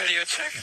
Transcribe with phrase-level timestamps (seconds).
[0.00, 0.62] Radio check.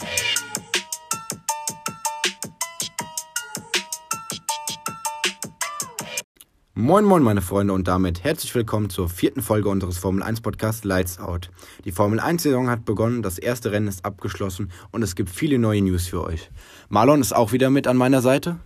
[6.74, 10.84] Moin moin meine Freunde und damit herzlich willkommen zur vierten Folge unseres Formel 1 Podcasts
[10.86, 11.52] Lights Out.
[11.86, 15.60] Die Formel 1 Saison hat begonnen, das erste Rennen ist abgeschlossen und es gibt viele
[15.60, 16.49] neue News für euch.
[16.90, 18.58] Marlon ist auch wieder mit an meiner Seite.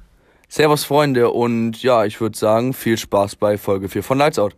[0.48, 4.56] Servus Freunde und ja, ich würde sagen, viel Spaß bei Folge 4 von Lights Out.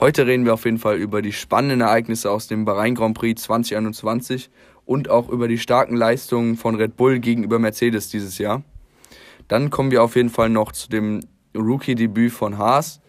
[0.00, 3.42] Heute reden wir auf jeden Fall über die spannenden Ereignisse aus dem Bahrain Grand Prix
[3.42, 4.48] 2021
[4.84, 8.62] und auch über die starken Leistungen von Red Bull gegenüber Mercedes dieses Jahr.
[9.48, 11.18] Dann kommen wir auf jeden Fall noch zu dem
[11.56, 13.00] Rookie-Debüt von Haas,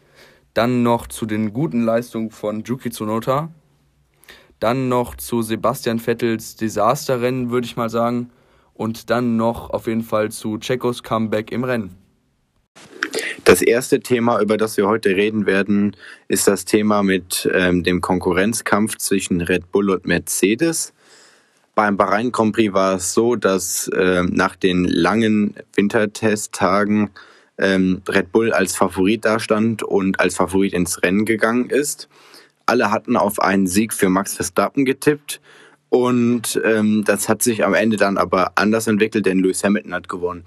[0.55, 3.49] dann noch zu den guten Leistungen von Yuki Tsunoda,
[4.59, 8.31] dann noch zu Sebastian Vettels Desasterrennen, würde ich mal sagen,
[8.73, 11.98] und dann noch auf jeden Fall zu Checos Comeback im Rennen.
[13.43, 15.95] Das erste Thema, über das wir heute reden werden,
[16.27, 20.93] ist das Thema mit ähm, dem Konkurrenzkampf zwischen Red Bull und Mercedes.
[21.73, 27.09] Beim Bahrain Grand Prix war es so, dass ähm, nach den langen Wintertesttagen
[27.57, 32.09] ähm, Red Bull als Favorit dastand und als Favorit ins Rennen gegangen ist.
[32.65, 35.41] Alle hatten auf einen Sieg für Max Verstappen getippt
[35.89, 40.07] und ähm, das hat sich am Ende dann aber anders entwickelt, denn Lewis Hamilton hat
[40.07, 40.43] gewonnen.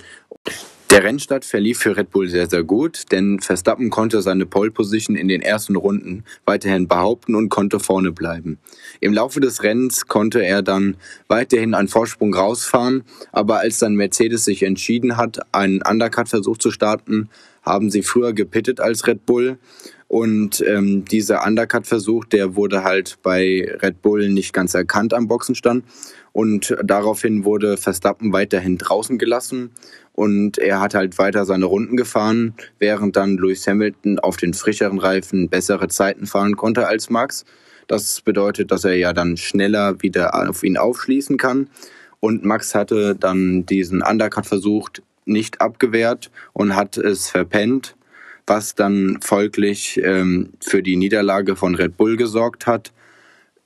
[0.93, 5.17] Der Rennstart verlief für Red Bull sehr, sehr gut, denn Verstappen konnte seine Pole Position
[5.17, 8.59] in den ersten Runden weiterhin behaupten und konnte vorne bleiben.
[9.01, 14.45] Im Laufe des Rennens konnte er dann weiterhin einen Vorsprung rausfahren, aber als dann Mercedes
[14.45, 17.31] sich entschieden hat, einen Undercut-Versuch zu starten,
[17.63, 19.57] haben sie früher gepittet als Red Bull
[20.13, 25.87] und ähm, dieser Undercut-Versuch, der wurde halt bei Red Bull nicht ganz erkannt am Boxenstand.
[26.33, 29.71] Und daraufhin wurde Verstappen weiterhin draußen gelassen
[30.13, 34.99] und er hat halt weiter seine Runden gefahren, während dann Lewis Hamilton auf den frischeren
[34.99, 37.47] Reifen bessere Zeiten fahren konnte als Max.
[37.87, 41.71] Das bedeutet, dass er ja dann schneller wieder auf ihn aufschließen kann.
[42.21, 47.97] Und Max hatte dann diesen Undercut versucht, nicht abgewehrt und hat es verpennt,
[48.47, 52.93] was dann folglich ähm, für die Niederlage von Red Bull gesorgt hat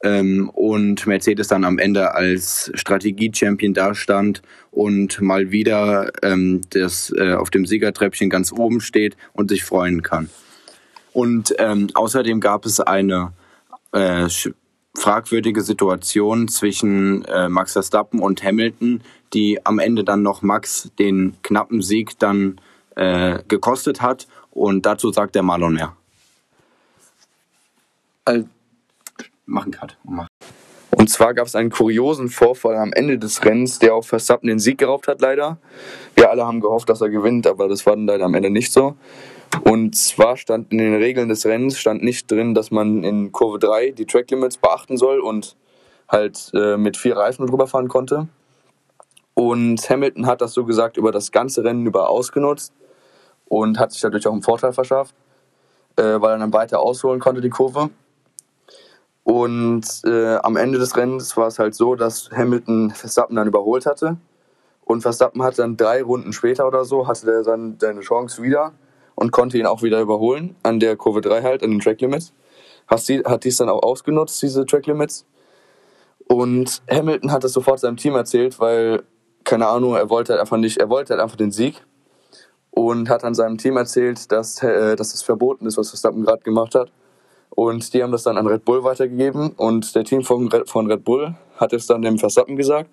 [0.03, 7.33] ähm, und Mercedes dann am Ende als Strategie-Champion dastand und mal wieder ähm, das äh,
[7.33, 10.29] auf dem Siegertreppchen ganz oben steht und sich freuen kann.
[11.13, 13.33] Und ähm, außerdem gab es eine
[13.93, 14.29] äh,
[14.95, 19.01] fragwürdige Situation zwischen äh, Max Verstappen und Hamilton,
[19.33, 22.61] die am Ende dann noch Max den knappen Sieg dann
[22.97, 24.27] äh, gekostet hat.
[24.57, 25.95] Und dazu sagt der Marlon mehr.
[28.25, 28.49] Also,
[29.45, 29.99] Mach einen Cut.
[30.03, 30.29] Mach.
[30.97, 34.59] Und zwar gab es einen kuriosen Vorfall am Ende des Rennens, der auf Verstappen den
[34.59, 35.59] Sieg geraubt hat, leider.
[36.15, 38.73] Wir alle haben gehofft, dass er gewinnt, aber das war dann leider am Ende nicht
[38.73, 38.97] so.
[39.63, 43.59] Und zwar stand in den Regeln des Rennens stand nicht drin, dass man in Kurve
[43.59, 45.55] 3 die Track Limits beachten soll und
[46.09, 48.29] halt äh, mit vier Reifen drüber fahren konnte.
[49.35, 52.73] Und Hamilton hat das so gesagt über das ganze Rennen über ausgenutzt
[53.49, 55.15] und hat sich dadurch auch einen Vorteil verschafft,
[55.97, 57.91] äh, weil er dann weiter ausholen konnte, die Kurve.
[59.25, 63.85] Und äh, am Ende des Rennens war es halt so, dass Hamilton Verstappen dann überholt
[63.85, 64.19] hatte.
[64.85, 68.73] Und Verstappen hat dann drei Runden später oder so, hatte er dann seine Chance wieder
[69.17, 72.33] und konnte ihn auch wieder überholen an der Kurve 3 halt, an den Track Limits.
[72.87, 75.27] Hat, die, hat dies dann auch ausgenutzt, diese Track Limits.
[76.29, 79.03] Und Hamilton hat das sofort seinem Team erzählt, weil,
[79.43, 81.85] keine Ahnung, er wollte halt einfach nicht, er wollte halt einfach den Sieg.
[82.79, 86.43] Und hat dann seinem Team erzählt, dass, äh, dass es verboten ist, was Verstappen gerade
[86.43, 86.93] gemacht hat.
[87.49, 90.91] Und die haben das dann an Red Bull weitergegeben und der Team von Red, von
[90.91, 92.91] Red Bull hat es dann dem Verstappen gesagt.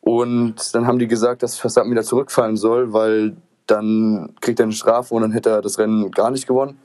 [0.00, 3.36] Und dann haben die gesagt, dass Verstappen wieder zurückfallen soll, weil
[3.66, 6.78] dann kriegt er eine Strafe und dann hätte er das Rennen gar nicht gewonnen.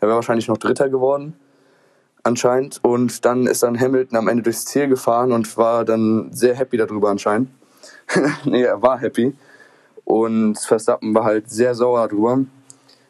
[0.00, 1.36] Er wäre wahrscheinlich noch Dritter geworden,
[2.22, 2.80] anscheinend.
[2.82, 6.76] Und dann ist dann Hamilton am Ende durchs Ziel gefahren und war dann sehr happy
[6.78, 7.50] darüber anscheinend.
[8.44, 9.36] nee, er war happy.
[10.04, 12.44] Und Verstappen war halt sehr sauer darüber.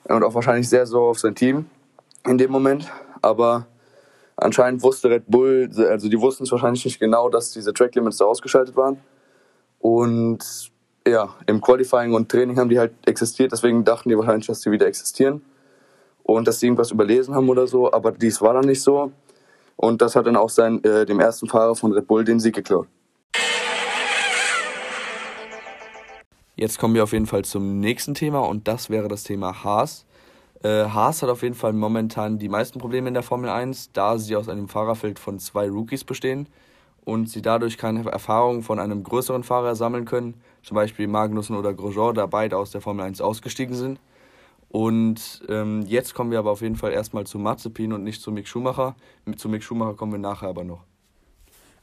[0.05, 1.67] Und auch wahrscheinlich sehr sauer auf sein Team
[2.27, 2.91] in dem Moment.
[3.21, 3.67] Aber
[4.37, 8.19] anscheinend wusste Red Bull, also die wussten es wahrscheinlich nicht genau, dass diese Track Limits
[8.19, 8.99] da ausgeschaltet waren.
[9.79, 10.71] Und
[11.07, 14.71] ja, im Qualifying und Training haben die halt existiert, deswegen dachten die wahrscheinlich, dass die
[14.71, 15.43] wieder existieren
[16.23, 19.11] und dass sie irgendwas überlesen haben oder so, aber dies war dann nicht so.
[19.77, 22.55] Und das hat dann auch sein, äh, dem ersten Fahrer von Red Bull den Sieg
[22.55, 22.87] geklaut.
[26.55, 30.05] Jetzt kommen wir auf jeden Fall zum nächsten Thema und das wäre das Thema Haas.
[30.63, 34.19] Äh, Haas hat auf jeden Fall momentan die meisten Probleme in der Formel 1, da
[34.19, 36.47] sie aus einem Fahrerfeld von zwei Rookies bestehen
[37.05, 41.73] und sie dadurch keine Erfahrung von einem größeren Fahrer sammeln können, zum Beispiel Magnussen oder
[41.73, 43.99] Grosjean, da beide aus der Formel 1 ausgestiegen sind.
[44.69, 48.31] Und ähm, jetzt kommen wir aber auf jeden Fall erstmal zu Mazepin und nicht zu
[48.31, 48.95] Mick Schumacher.
[49.37, 50.85] Zu Mick Schumacher kommen wir nachher aber noch.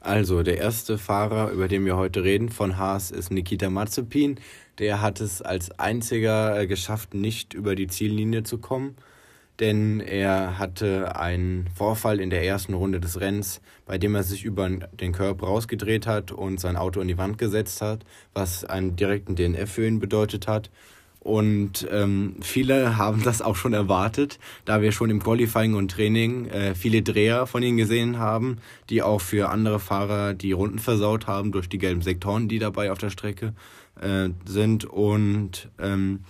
[0.02, 4.40] Also, der erste Fahrer, über den wir heute reden, von Haas, ist Nikita Mazepin.
[4.78, 8.96] Der hat es als einziger äh, geschafft, nicht über die Ziellinie zu kommen,
[9.60, 14.42] denn er hatte einen Vorfall in der ersten Runde des Rennens, bei dem er sich
[14.42, 18.96] über den Körper rausgedreht hat und sein Auto in die Wand gesetzt hat, was einen
[18.96, 20.70] direkten DNF für ihn bedeutet hat.
[21.20, 26.46] Und ähm, viele haben das auch schon erwartet, da wir schon im Qualifying und Training
[26.46, 28.56] äh, viele Dreher von ihnen gesehen haben,
[28.88, 32.90] die auch für andere Fahrer die Runden versaut haben durch die gelben Sektoren, die dabei
[32.90, 33.52] auf der Strecke
[34.00, 34.86] äh, sind.
[34.86, 36.20] Und ähm,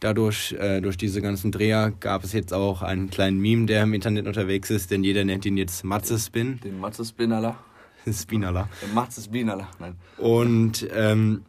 [0.00, 3.94] dadurch, äh, durch diese ganzen Dreher, gab es jetzt auch einen kleinen Meme, der im
[3.94, 6.60] Internet unterwegs ist, denn jeder nennt ihn jetzt Matze-Spin.
[6.62, 7.56] Den Matze-Spinala.
[8.12, 8.68] Spinala.
[8.82, 9.94] Der Matze-Spinala, nein.
[10.18, 11.42] Und ähm,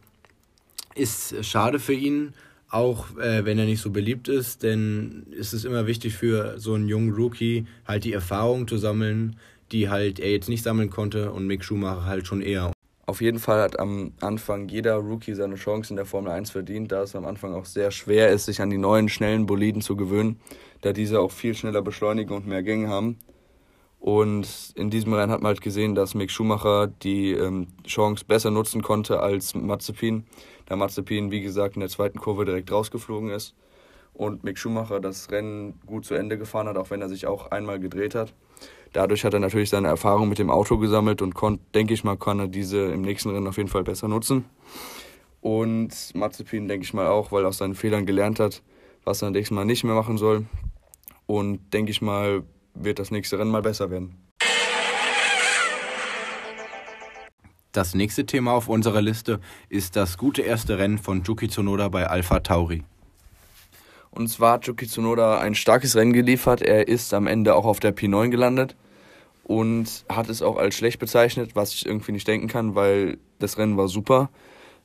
[0.95, 2.33] ist schade für ihn,
[2.69, 6.73] auch äh, wenn er nicht so beliebt ist, denn es ist immer wichtig für so
[6.73, 9.37] einen jungen Rookie halt die Erfahrung zu sammeln,
[9.71, 12.71] die halt er jetzt nicht sammeln konnte und Mick Schumacher halt schon eher.
[13.05, 16.91] Auf jeden Fall hat am Anfang jeder Rookie seine Chance in der Formel 1 verdient,
[16.91, 19.95] da es am Anfang auch sehr schwer ist, sich an die neuen schnellen Boliden zu
[19.95, 20.41] gewöhnen,
[20.81, 23.17] da diese auch viel schneller beschleunigen und mehr Gänge haben.
[23.99, 28.51] Und in diesem Rennen hat man halt gesehen, dass Mick Schumacher die ähm, Chance besser
[28.51, 30.25] nutzen konnte als Mazepin,
[30.67, 33.55] da Mazepin, wie gesagt, in der zweiten Kurve direkt rausgeflogen ist
[34.13, 37.51] und Mick Schumacher das Rennen gut zu Ende gefahren hat, auch wenn er sich auch
[37.51, 38.33] einmal gedreht hat.
[38.93, 42.17] Dadurch hat er natürlich seine Erfahrung mit dem Auto gesammelt und konnte, denke ich mal,
[42.17, 44.45] kann er diese im nächsten Rennen auf jeden Fall besser nutzen.
[45.41, 48.63] Und Mazepin, denke ich mal, auch, weil er aus seinen Fehlern gelernt hat,
[49.03, 50.45] was er nächstes Mal nicht mehr machen soll.
[51.25, 52.43] Und denke ich mal,
[52.73, 54.26] wird das nächste Rennen mal besser werden.
[57.77, 59.39] Das nächste Thema auf unserer Liste
[59.69, 62.83] ist das gute erste Rennen von Yuki Tsunoda bei Alpha Tauri.
[64.09, 66.63] Und zwar hat Yuki Tsunoda ein starkes Rennen geliefert.
[66.63, 68.75] Er ist am Ende auch auf der P9 gelandet
[69.43, 73.59] und hat es auch als schlecht bezeichnet, was ich irgendwie nicht denken kann, weil das
[73.59, 74.31] Rennen war super.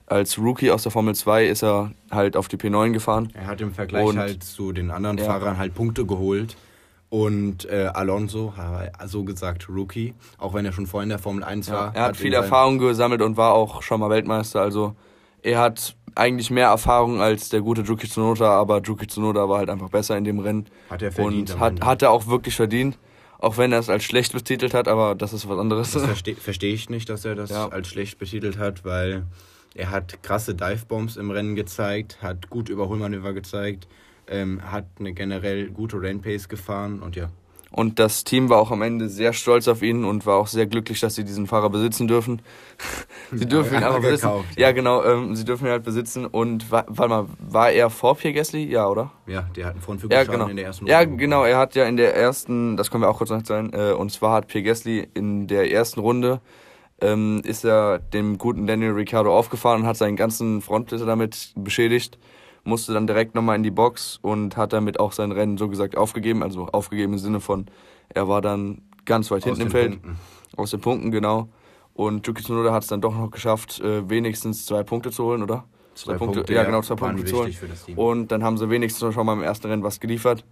[0.04, 3.30] Als Rookie aus der Formel 2 ist er halt auf die P9 gefahren.
[3.32, 5.24] Er hat im Vergleich Und- halt zu den anderen Ja.
[5.24, 6.58] Fahrern halt Punkte geholt.
[7.12, 8.54] Und äh, Alonso,
[9.04, 11.94] so gesagt Rookie, auch wenn er schon vorher in der Formel 1 war.
[11.94, 14.62] er hat viel in seinem- Erfahrung gesammelt und war auch schon mal Weltmeister.
[14.62, 14.96] Also
[15.42, 19.68] er hat eigentlich mehr Erfahrung als der gute Yuki Tsunoda, aber Yuki Tsunoda war halt
[19.68, 20.64] einfach besser in dem Rennen.
[20.88, 22.98] Hat er verdient Und hat, hat er auch wirklich verdient.
[23.38, 25.90] Auch wenn er es als schlecht betitelt hat, aber das ist was anderes.
[25.92, 27.68] Das verstehe versteh ich nicht, dass er das Ja.
[27.68, 29.26] als schlecht betitelt hat, weil
[29.74, 33.86] er hat krasse Divebombs im Rennen gezeigt, hat gut Überholmanöver gezeigt,
[34.28, 37.30] ähm, hat eine generell gute Rennpace gefahren und ja.
[37.74, 40.66] Und das Team war auch am Ende sehr stolz auf ihn und war auch sehr
[40.66, 42.42] glücklich, dass sie diesen Fahrer besitzen dürfen.
[43.32, 44.26] sie dürfen ihn Ja, einfach besitzen.
[44.26, 44.72] gekauft, ja, ja.
[44.72, 46.26] genau, ähm, sie dürfen ihn halt besitzen.
[46.26, 48.64] Und wa- warte mal, war er vor Pierre Gasly?
[48.70, 49.10] Ja, oder?
[49.26, 50.48] Ja, der hat einen Ja, genau.
[50.48, 53.08] in der ersten Ja, Runde genau, er hat ja in der ersten, das können wir
[53.08, 56.42] auch kurz noch sagen, äh, und zwar hat Pierre Gasly in der ersten Runde
[57.00, 62.18] ähm, ist er dem guten Daniel Ricciardo aufgefahren und hat seinen ganzen Frontblätter damit beschädigt,
[62.64, 65.96] musste dann direkt nochmal in die Box und hat damit auch sein Rennen so gesagt
[65.96, 67.66] aufgegeben, also aufgegeben im Sinne von,
[68.08, 70.18] er war dann ganz weit hinten im Feld, Punkten.
[70.56, 71.48] aus den Punkten, genau.
[71.94, 75.42] Und Yuki Tsunoda hat es dann doch noch geschafft, äh, wenigstens zwei Punkte zu holen,
[75.42, 75.64] oder?
[75.94, 77.54] Zwei Punkte, Punkte, ja genau, zwei Punkte zu holen.
[77.96, 80.44] Und dann haben sie wenigstens schon mal im ersten Rennen was geliefert.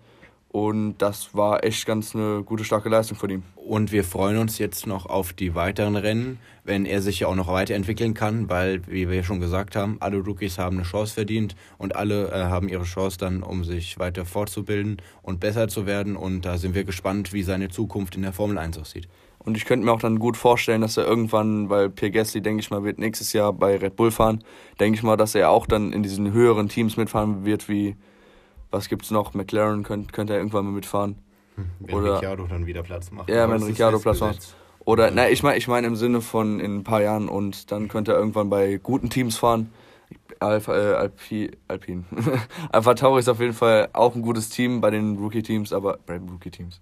[0.53, 3.45] Und das war echt ganz eine gute, starke Leistung von ihm.
[3.55, 7.37] Und wir freuen uns jetzt noch auf die weiteren Rennen, wenn er sich ja auch
[7.37, 11.55] noch weiterentwickeln kann, weil, wie wir schon gesagt haben, alle Rookies haben eine Chance verdient
[11.79, 16.17] und alle äh, haben ihre Chance dann, um sich weiter fortzubilden und besser zu werden.
[16.17, 19.07] Und da sind wir gespannt, wie seine Zukunft in der Formel 1 aussieht.
[19.39, 22.61] Und ich könnte mir auch dann gut vorstellen, dass er irgendwann, weil Pierre Gasly, denke
[22.61, 24.43] ich mal, wird nächstes Jahr bei Red Bull fahren,
[24.81, 27.95] denke ich mal, dass er auch dann in diesen höheren Teams mitfahren wird, wie,
[28.71, 31.17] was gibt's noch, McLaren könnte, könnte er irgendwann mal mitfahren.
[31.81, 33.29] Wenn Oder- Ricciardo dann wieder Platz macht.
[33.29, 34.55] Ja, wenn Ricciardo Platz macht.
[34.85, 37.89] Oder, na, ich meine ich mein im Sinne von in ein paar Jahren und dann
[37.89, 39.71] könnte er irgendwann bei guten Teams fahren.
[40.39, 42.07] Alpha, äh, Alpi, Alpin.
[42.73, 46.17] Alpha Tauri ist auf jeden Fall auch ein gutes Team bei den Rookie-Teams, aber bei
[46.19, 46.81] den Rookie-Teams.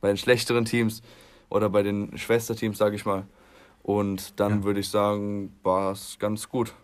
[0.00, 1.02] Bei den schlechteren Teams
[1.48, 3.24] oder bei den Schwesterteams, sage ich mal.
[3.82, 4.64] Und dann Ja.
[4.64, 6.74] würde ich sagen, war es ganz gut.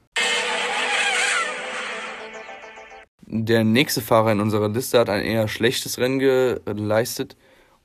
[3.44, 7.36] Der nächste Fahrer in unserer Liste hat ein eher schlechtes Rennen geleistet.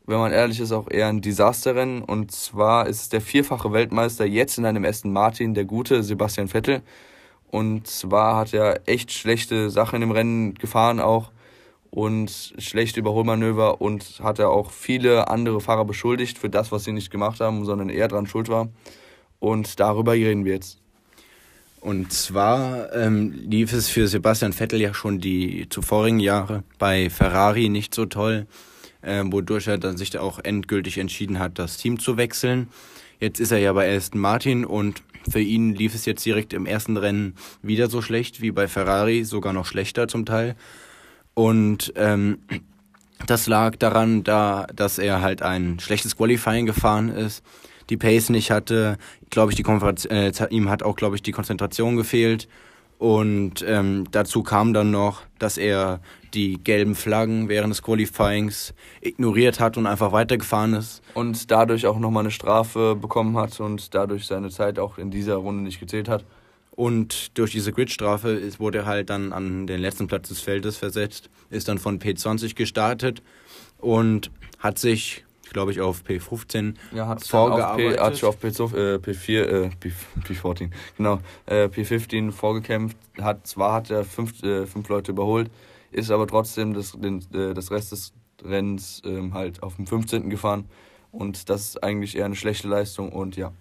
[0.05, 2.01] Wenn man ehrlich ist, auch eher ein Desasterrennen.
[2.03, 6.47] Und zwar ist es der vierfache Weltmeister jetzt in einem Aston Martin, der gute Sebastian
[6.47, 6.81] Vettel.
[7.49, 11.31] Und zwar hat er echt schlechte Sachen im Rennen gefahren auch
[11.91, 16.93] und schlechte Überholmanöver und hat er auch viele andere Fahrer beschuldigt für das, was sie
[16.93, 18.69] nicht gemacht haben, sondern er dran schuld war.
[19.39, 20.80] Und darüber reden wir jetzt.
[21.81, 27.69] Und zwar ähm, lief es für Sebastian Vettel ja schon die zuvorigen Jahre bei Ferrari
[27.69, 28.45] nicht so toll,
[29.01, 32.67] äh, wodurch er dann sich auch endgültig entschieden hat, das Team zu wechseln.
[33.19, 36.67] Jetzt ist er ja bei Aston Martin und für ihn lief es jetzt direkt im
[36.67, 37.33] ersten Rennen
[37.63, 40.55] wieder so schlecht wie bei Ferrari, sogar noch schlechter zum Teil.
[41.33, 42.37] Und ähm,
[43.25, 47.43] das lag daran, da, dass er halt ein schlechtes Qualifying gefahren ist,
[47.89, 48.97] die Pace nicht hatte,
[49.29, 52.47] glaube ich, die Konferenz, äh, ihm hat auch, glaube ich, die Konzentration gefehlt.
[52.97, 56.01] Und ähm, dazu kam dann noch, dass er
[56.35, 61.01] die gelben Flaggen während des Qualifyings ignoriert hat und einfach weitergefahren ist.
[61.15, 65.37] Und dadurch auch nochmal eine Strafe bekommen hat und dadurch seine Zeit auch in dieser
[65.37, 66.23] Runde nicht gezählt hat.
[66.71, 71.29] Und durch diese Gridstrafe wurde er halt dann an den letzten Platz des Feldes versetzt,
[71.49, 73.21] ist dann von P20 gestartet
[73.77, 77.99] und hat sich, glaube ich, auf P15 ja, hat vorgearbeitet.
[77.99, 79.91] Auf P, hat sich auf P, äh, P4, äh, P,
[80.27, 82.97] P14, genau, äh, P15 vorgekämpft.
[83.19, 85.51] Hat, zwar hat er fünf, äh, fünf Leute überholt,
[85.91, 90.29] ist aber trotzdem das, den, äh, das Rest des Rennens ähm, halt auf dem 15.
[90.29, 90.65] gefahren.
[91.11, 93.51] Und das ist eigentlich eher eine schlechte Leistung und ja.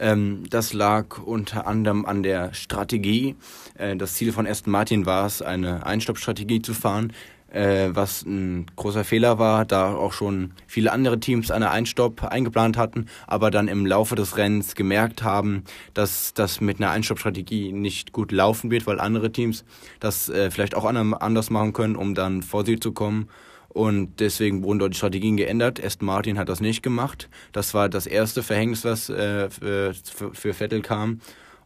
[0.00, 3.36] Ähm, das lag unter anderem an der Strategie.
[3.76, 7.12] Äh, das Ziel von Aston Martin war es, eine Einstoppstrategie zu fahren,
[7.50, 12.76] äh, was ein großer Fehler war, da auch schon viele andere Teams eine Einstopp eingeplant
[12.76, 15.64] hatten, aber dann im Laufe des Rennens gemerkt haben,
[15.94, 19.64] dass das mit einer Einstoppstrategie nicht gut laufen wird, weil andere Teams
[20.00, 23.28] das äh, vielleicht auch anders machen können, um dann vor sie zu kommen.
[23.68, 25.82] Und deswegen wurden dort die Strategien geändert.
[25.82, 27.28] Aston Martin hat das nicht gemacht.
[27.52, 29.94] Das war das erste Verhängnis, was äh, für,
[30.32, 31.20] für Vettel kam.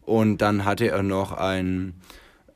[0.05, 1.95] Und dann hatte er noch ein,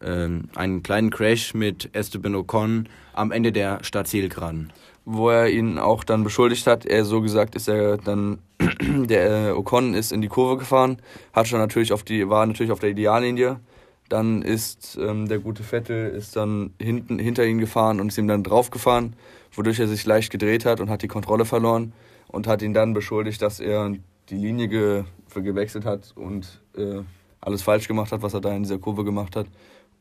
[0.00, 4.72] einen kleinen Crash mit Esteban Ocon am Ende der Stadtzielgeraden.
[5.04, 6.84] Wo er ihn auch dann beschuldigt hat.
[6.84, 8.38] Er so gesagt ist er dann,
[8.80, 10.98] der äh, Ocon ist in die Kurve gefahren,
[11.32, 13.60] hat schon natürlich auf die, war natürlich auf der Ideallinie
[14.08, 18.28] dann ist ähm, der gute Vettel ist dann hinten hinter ihn gefahren und ist ihm
[18.28, 19.16] dann draufgefahren,
[19.52, 21.92] wodurch er sich leicht gedreht hat und hat die Kontrolle verloren
[22.28, 23.92] und hat ihn dann beschuldigt, dass er
[24.28, 27.02] die Linie ge gewechselt hat und äh,
[27.42, 29.46] alles falsch gemacht hat, was er da in dieser Kurve gemacht hat.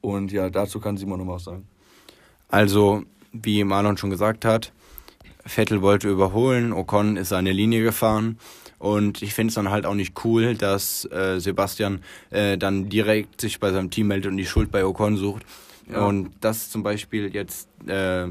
[0.05, 1.67] Und ja, dazu kann Simon noch was sagen.
[2.47, 4.71] Also, wie Marlon schon gesagt hat,
[5.45, 8.37] Vettel wollte überholen, Ocon ist seine Linie gefahren
[8.77, 13.41] und ich finde es dann halt auch nicht cool, dass äh, Sebastian äh, dann direkt
[13.41, 15.43] sich bei seinem Team meldet und die Schuld bei Ocon sucht.
[15.89, 16.05] Ja.
[16.05, 18.27] Und das zum Beispiel jetzt, äh,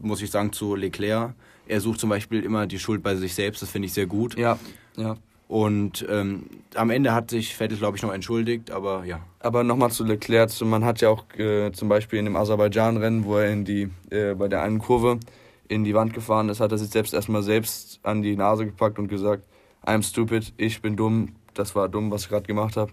[0.00, 1.34] muss ich sagen, zu Leclerc.
[1.66, 4.36] Er sucht zum Beispiel immer die Schuld bei sich selbst, das finde ich sehr gut.
[4.36, 4.58] Ja,
[4.96, 5.16] ja.
[5.46, 9.20] Und ähm, am Ende hat sich Vettel, glaube ich, noch entschuldigt, aber ja.
[9.40, 13.36] Aber nochmal zu Leclerc, man hat ja auch äh, zum Beispiel in dem Aserbaidschan-Rennen, wo
[13.36, 15.20] er in die, äh, bei der einen Kurve
[15.68, 18.98] in die Wand gefahren ist, hat er sich selbst erstmal selbst an die Nase gepackt
[18.98, 19.42] und gesagt,
[19.84, 22.92] I'm stupid, ich bin dumm, das war dumm, was ich gerade gemacht habe.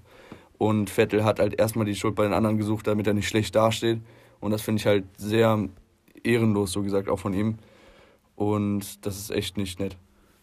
[0.58, 3.55] Und Vettel hat halt erstmal die Schuld bei den anderen gesucht, damit er nicht schlecht
[3.55, 4.01] dasteht.
[4.39, 5.70] Und das finde ich halt sehr
[6.24, 7.58] ehrenlos, so gesagt, auch von ihm.
[8.36, 9.98] Und das ist echt nicht nett.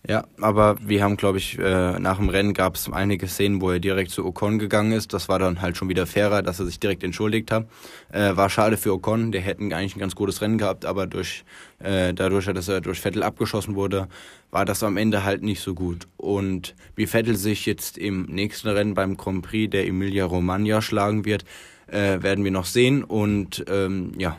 [0.07, 3.71] Ja, aber wir haben, glaube ich, äh, nach dem Rennen gab es einige Szenen, wo
[3.73, 5.13] er direkt zu Ocon gegangen ist.
[5.13, 7.67] Das war dann halt schon wieder fairer, dass er sich direkt entschuldigt hat.
[8.11, 11.45] Äh, war schade für Ocon, der hätten eigentlich ein ganz gutes Rennen gehabt, aber durch,
[11.81, 14.09] äh, dadurch, dass er durch Vettel abgeschossen wurde,
[14.51, 16.07] war das am Ende halt nicht so gut.
[16.17, 21.25] Und wie Vettel sich jetzt im nächsten Rennen beim Grand Prix der Emilia Romagna schlagen
[21.25, 21.45] wird,
[21.91, 23.03] werden wir noch sehen.
[23.03, 24.37] Und ähm, ja,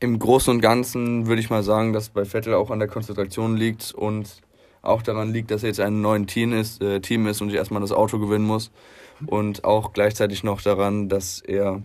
[0.00, 3.56] im Großen und Ganzen würde ich mal sagen, dass bei Vettel auch an der Konzentration
[3.56, 4.40] liegt und
[4.80, 7.80] auch daran liegt, dass er jetzt ein neues Team ist, äh, Team ist und erstmal
[7.80, 8.70] das Auto gewinnen muss.
[9.26, 11.82] Und auch gleichzeitig noch daran, dass er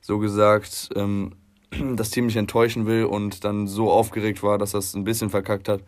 [0.00, 1.36] so gesagt ähm,
[1.94, 5.68] das Team nicht enttäuschen will und dann so aufgeregt war, dass es ein bisschen verkackt
[5.68, 5.82] hat.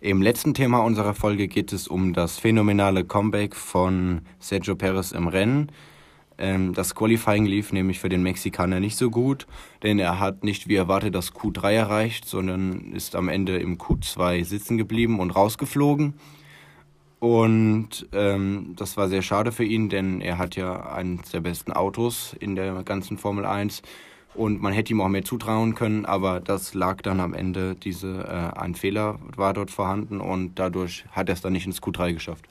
[0.00, 5.28] Im letzten Thema unserer Folge geht es um das phänomenale Comeback von Sergio Perez im
[5.28, 5.70] Rennen.
[6.38, 9.46] Ähm, das Qualifying lief nämlich für den Mexikaner nicht so gut,
[9.82, 14.44] denn er hat nicht wie erwartet das Q3 erreicht, sondern ist am Ende im Q2
[14.44, 16.14] sitzen geblieben und rausgeflogen.
[17.20, 21.72] Und ähm, das war sehr schade für ihn, denn er hat ja eines der besten
[21.72, 23.82] Autos in der ganzen Formel 1
[24.34, 28.24] und man hätte ihm auch mehr zutrauen können, aber das lag dann am Ende, diese,
[28.24, 32.14] äh, ein Fehler war dort vorhanden und dadurch hat er es dann nicht ins Q3
[32.14, 32.48] geschafft.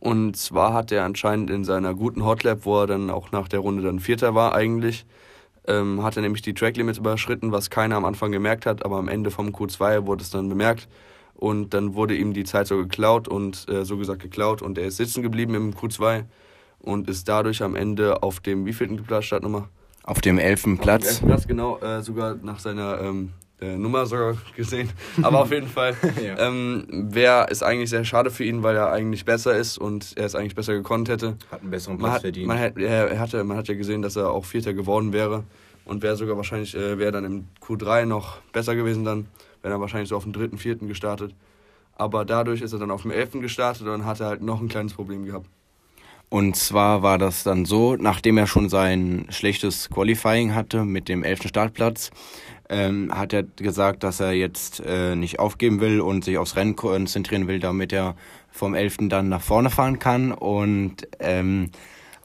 [0.00, 3.60] Und zwar hat er anscheinend in seiner guten Hotlap, wo er dann auch nach der
[3.60, 5.06] Runde dann Vierter war eigentlich,
[5.66, 8.96] ähm, hat er nämlich die Track Limits überschritten, was keiner am Anfang gemerkt hat, aber
[8.96, 10.88] am Ende vom Q2 wurde es dann bemerkt.
[11.34, 14.86] Und dann wurde ihm die Zeit so geklaut und äh, so gesagt geklaut und er
[14.86, 16.24] ist sitzen geblieben im Q2
[16.80, 19.68] und ist dadurch am Ende auf dem wievielten Platz Startnummer?
[20.02, 21.02] Auf dem elften Platz.
[21.02, 24.90] Auf dem elften Platz, genau, äh, sogar nach seiner ähm, äh, Nummer sogar gesehen.
[25.22, 26.38] Aber auf jeden Fall ja.
[26.38, 30.26] ähm, wäre es eigentlich sehr schade für ihn, weil er eigentlich besser ist und er
[30.26, 31.36] es eigentlich besser gekonnt hätte.
[31.50, 32.46] Hat einen besseren Platz man hat, verdient.
[32.46, 35.44] Man hat, er, hatte, man hat ja gesehen, dass er auch Vierter geworden wäre
[35.84, 39.26] und wäre sogar wahrscheinlich, äh, wäre dann im Q3 noch besser gewesen dann,
[39.62, 41.34] wäre er wahrscheinlich so auf dem dritten, vierten gestartet.
[41.96, 43.40] Aber dadurch ist er dann auf dem 11.
[43.40, 45.46] gestartet und hatte halt noch ein kleines Problem gehabt.
[46.30, 51.24] Und zwar war das dann so, nachdem er schon sein schlechtes Qualifying hatte mit dem
[51.24, 51.48] 11.
[51.48, 52.10] Startplatz,
[52.68, 56.76] ähm, hat er gesagt, dass er jetzt äh, nicht aufgeben will und sich aufs Rennen
[56.76, 58.14] konzentrieren will, damit er
[58.50, 59.08] vom 11.
[59.08, 60.32] dann nach vorne fahren kann.
[60.32, 61.70] Und ähm,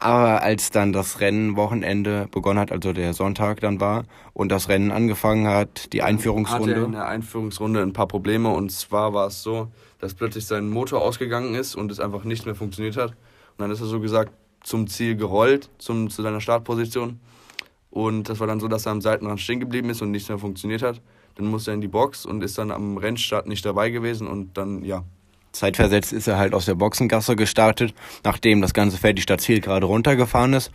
[0.03, 4.91] aber als dann das Rennwochenende begonnen hat, also der Sonntag dann war und das Rennen
[4.91, 6.71] angefangen hat, die Einführungsrunde.
[6.71, 9.69] Hatte er in der Einführungsrunde ein paar Probleme und zwar war es so,
[9.99, 13.11] dass plötzlich sein Motor ausgegangen ist und es einfach nicht mehr funktioniert hat.
[13.11, 17.21] Und dann ist er so gesagt zum Ziel gerollt, zum, zu seiner Startposition.
[17.93, 20.39] Und das war dann so, dass er am Seitenrand stehen geblieben ist und nichts mehr
[20.39, 20.99] funktioniert hat.
[21.35, 24.57] Dann musste er in die Box und ist dann am Rennstart nicht dabei gewesen und
[24.57, 25.03] dann, ja.
[25.51, 29.61] Zeitversetzt ist er halt aus der Boxengasse gestartet, nachdem das ganze Feld die Stadt Ziel
[29.61, 30.71] gerade runtergefahren ist.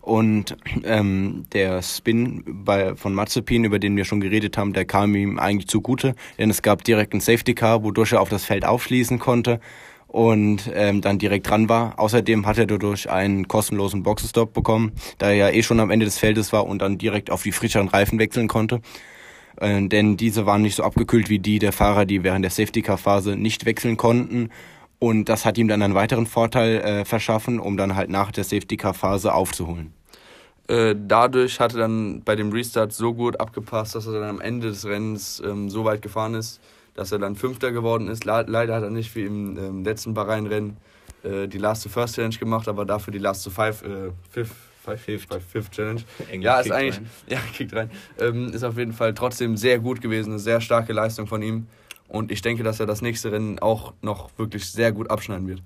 [0.00, 5.14] Und ähm, der Spin bei, von Mazepin, über den wir schon geredet haben, der kam
[5.14, 8.64] ihm eigentlich zugute, denn es gab direkt ein Safety Car, wodurch er auf das Feld
[8.64, 9.60] aufschließen konnte
[10.08, 11.98] und ähm, dann direkt dran war.
[11.98, 16.06] Außerdem hat er dadurch einen kostenlosen Boxenstopp bekommen, da er ja eh schon am Ende
[16.06, 18.80] des Feldes war und dann direkt auf die frischeren Reifen wechseln konnte.
[19.56, 23.36] Äh, denn diese waren nicht so abgekühlt wie die der Fahrer, die während der Safety-Car-Phase
[23.36, 24.50] nicht wechseln konnten.
[24.98, 28.44] Und das hat ihm dann einen weiteren Vorteil äh, verschaffen, um dann halt nach der
[28.44, 29.92] Safety-Car-Phase aufzuholen.
[30.68, 34.40] Äh, dadurch hat er dann bei dem Restart so gut abgepasst, dass er dann am
[34.40, 36.60] Ende des Rennens ähm, so weit gefahren ist,
[36.96, 38.24] dass er dann Fünfter geworden ist.
[38.24, 40.76] Leider hat er nicht wie im ähm, letzten Bahrain-Rennen
[41.22, 44.54] äh, die Last to First Challenge gemacht, aber dafür die Last to Five, äh, Fifth,
[44.82, 46.02] Five, Fifth, Five, Fifth Challenge.
[46.30, 47.10] England ja, ist eigentlich, rein.
[47.28, 47.90] ja, kickt rein.
[48.18, 51.66] Ähm, ist auf jeden Fall trotzdem sehr gut gewesen, eine sehr starke Leistung von ihm.
[52.08, 55.62] Und ich denke, dass er das nächste Rennen auch noch wirklich sehr gut abschneiden wird.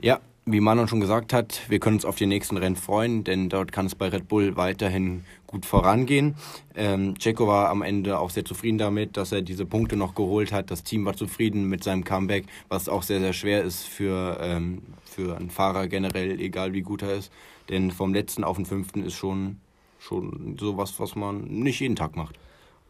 [0.00, 3.48] Ja, wie Manon schon gesagt hat, wir können uns auf die nächsten Rennen freuen, denn
[3.48, 6.34] dort kann es bei Red Bull weiterhin gut vorangehen.
[6.74, 10.52] Ähm, Checo war am Ende auch sehr zufrieden damit, dass er diese Punkte noch geholt
[10.52, 10.70] hat.
[10.70, 14.82] Das Team war zufrieden mit seinem Comeback, was auch sehr, sehr schwer ist für, ähm,
[15.04, 17.30] für einen Fahrer generell, egal wie gut er ist.
[17.68, 19.58] Denn vom letzten auf den fünften ist schon,
[19.98, 22.36] schon sowas, was man nicht jeden Tag macht.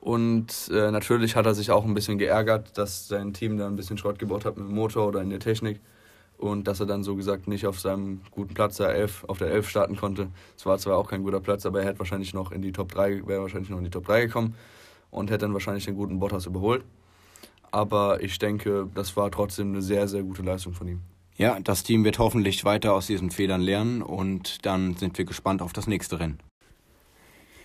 [0.01, 3.77] Und äh, natürlich hat er sich auch ein bisschen geärgert, dass sein Team da ein
[3.77, 5.81] bisschen Schrott gebaut hat mit dem Motor oder in der Technik.
[6.41, 9.49] Und dass er dann so gesagt nicht auf seinem guten Platz der 11, auf der
[9.49, 10.29] 11 starten konnte.
[10.57, 12.91] Es war zwar auch kein guter Platz, aber er hätte wahrscheinlich noch in die Top
[12.93, 14.55] 3, wäre wahrscheinlich noch in die Top 3 gekommen
[15.11, 16.83] und hätte dann wahrscheinlich den guten Bottas überholt.
[17.71, 21.01] Aber ich denke, das war trotzdem eine sehr, sehr gute Leistung von ihm.
[21.37, 25.61] Ja, das Team wird hoffentlich weiter aus diesen Fehlern lernen und dann sind wir gespannt
[25.61, 26.39] auf das nächste Rennen.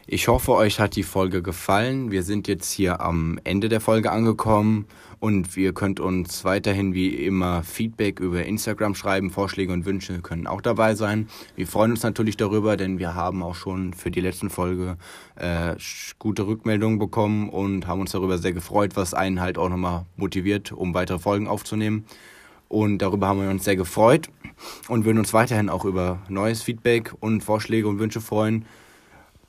[0.07, 2.11] Ich hoffe, euch hat die Folge gefallen.
[2.11, 4.85] Wir sind jetzt hier am Ende der Folge angekommen
[5.19, 9.31] und ihr könnt uns weiterhin wie immer Feedback über Instagram schreiben.
[9.31, 11.27] Vorschläge und Wünsche können auch dabei sein.
[11.55, 14.97] Wir freuen uns natürlich darüber, denn wir haben auch schon für die letzten Folge
[15.37, 15.75] äh,
[16.19, 20.71] gute Rückmeldungen bekommen und haben uns darüber sehr gefreut, was einen halt auch nochmal motiviert,
[20.71, 22.05] um weitere Folgen aufzunehmen.
[22.67, 24.29] Und darüber haben wir uns sehr gefreut
[24.87, 28.65] und würden uns weiterhin auch über neues Feedback und Vorschläge und Wünsche freuen.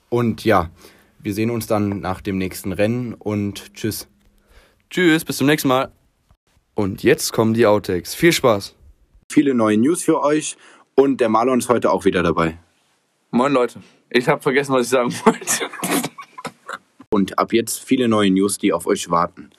[0.09, 0.69] Und ja,
[1.19, 4.07] wir sehen uns dann nach dem nächsten Rennen und tschüss.
[4.89, 5.91] Tschüss, bis zum nächsten Mal.
[6.75, 8.15] Und jetzt kommen die Outtakes.
[8.15, 8.75] Viel Spaß.
[9.29, 10.55] Viele neue News für euch
[10.95, 12.57] und der Marlon ist heute auch wieder dabei.
[13.31, 13.81] Moin Leute.
[14.09, 15.69] Ich habe vergessen, was ich sagen wollte.
[17.09, 19.49] Und ab jetzt viele neue News, die auf euch warten.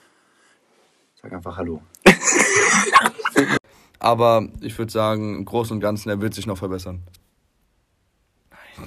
[1.20, 1.82] Sag einfach Hallo.
[3.98, 7.02] Aber ich würde sagen, im Großen und Ganzen, er wird sich noch verbessern.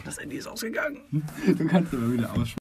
[0.06, 1.02] Das Handy ist ausgegangen.
[1.46, 2.61] Du kannst aber wieder ausschmeißen.